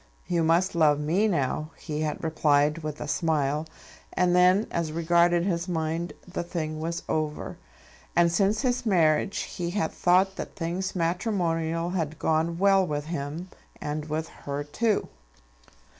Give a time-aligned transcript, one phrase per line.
[0.25, 3.67] "You must love me now," he had replied with a smile;
[4.13, 7.59] and then as regarded his mind, the thing was over.
[8.15, 13.49] And since his marriage he had thought that things matrimonial had gone well with him,
[13.79, 15.07] and with her too.